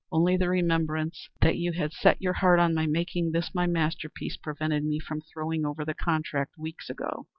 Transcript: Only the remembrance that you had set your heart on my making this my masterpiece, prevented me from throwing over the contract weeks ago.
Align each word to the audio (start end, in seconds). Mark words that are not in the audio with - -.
Only 0.11 0.35
the 0.35 0.49
remembrance 0.49 1.29
that 1.41 1.57
you 1.59 1.73
had 1.73 1.93
set 1.93 2.19
your 2.23 2.33
heart 2.33 2.59
on 2.59 2.73
my 2.73 2.87
making 2.87 3.33
this 3.33 3.53
my 3.53 3.67
masterpiece, 3.67 4.35
prevented 4.35 4.83
me 4.83 4.99
from 4.99 5.21
throwing 5.31 5.63
over 5.63 5.85
the 5.85 5.93
contract 5.93 6.57
weeks 6.57 6.89
ago. 6.89 7.27